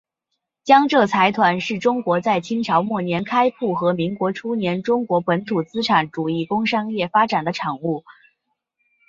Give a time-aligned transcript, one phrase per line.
[0.63, 8.03] 江浙财团是中国在清朝末年开阜和民国初年中国本土资本主义工商业发展的产物。